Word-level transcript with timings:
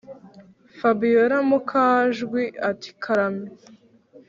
fabiora 0.77 1.37
mukajwi 1.49 2.43
ati”karame 2.69 3.45